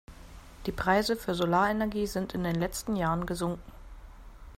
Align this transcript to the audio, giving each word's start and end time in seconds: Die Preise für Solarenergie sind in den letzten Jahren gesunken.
Die 0.65 0.71
Preise 0.71 1.15
für 1.15 1.35
Solarenergie 1.35 2.07
sind 2.07 2.33
in 2.33 2.43
den 2.43 2.55
letzten 2.55 2.95
Jahren 2.95 3.27
gesunken. 3.27 3.61